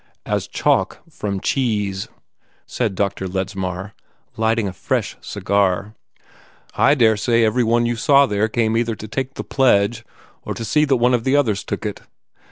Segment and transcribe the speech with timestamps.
[0.25, 2.07] "As chalk from cheese!"
[2.65, 3.27] said Dr.
[3.27, 3.93] Ledsmar,
[4.35, 5.93] lighting a fresh cigar.
[6.73, 10.03] "I daresay every one you saw there had come either to take the pledge,
[10.41, 12.01] or see to it that one of the others took it.